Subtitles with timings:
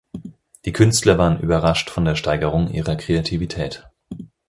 [0.65, 3.87] Die Künstler waren überrascht von der Steigerung ihrer Kreativität.